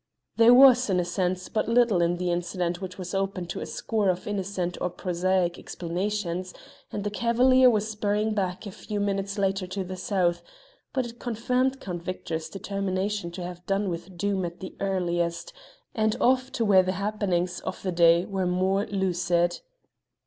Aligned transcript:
There 0.35 0.51
was, 0.51 0.89
in 0.89 0.99
a 0.99 1.05
sense, 1.05 1.47
but 1.47 1.69
little 1.69 2.01
in 2.01 2.17
the 2.17 2.31
incident, 2.31 2.81
which 2.81 2.97
was 2.97 3.13
open 3.13 3.45
to 3.45 3.59
a 3.61 3.67
score 3.67 4.09
of 4.09 4.25
innocent 4.25 4.75
or 4.81 4.89
prosaic 4.89 5.59
explanations, 5.59 6.55
and 6.91 7.03
the 7.03 7.11
cavalier 7.11 7.69
was 7.69 7.91
spurring 7.91 8.33
back 8.33 8.65
a 8.65 8.71
few 8.71 8.99
minutes 8.99 9.37
later 9.37 9.67
to 9.67 9.83
the 9.83 9.95
south, 9.95 10.41
but 10.91 11.05
it 11.05 11.19
confirmed 11.19 11.79
Count 11.79 12.01
Victor's 12.01 12.49
determination 12.49 13.29
to 13.33 13.43
have 13.43 13.63
done 13.67 13.89
with 13.89 14.17
Doom 14.17 14.43
at 14.43 14.59
the 14.59 14.75
earliest, 14.79 15.53
and 15.93 16.15
off 16.19 16.51
to 16.53 16.65
where 16.65 16.81
the 16.81 16.93
happenings 16.93 17.59
of 17.59 17.83
the 17.83 17.91
day 17.91 18.25
were 18.25 18.47
more 18.47 18.87
lucid. 18.87 19.59